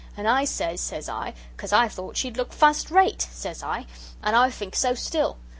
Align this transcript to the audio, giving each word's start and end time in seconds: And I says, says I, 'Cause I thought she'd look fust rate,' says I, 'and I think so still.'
And 0.17 0.27
I 0.27 0.45
says, 0.45 0.81
says 0.81 1.07
I, 1.07 1.35
'Cause 1.57 1.71
I 1.71 1.87
thought 1.87 2.17
she'd 2.17 2.35
look 2.35 2.53
fust 2.53 2.89
rate,' 2.89 3.27
says 3.31 3.61
I, 3.61 3.85
'and 4.23 4.35
I 4.35 4.49
think 4.49 4.75
so 4.75 4.95
still.' 4.95 5.37